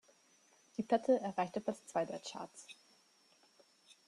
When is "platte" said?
0.81-1.19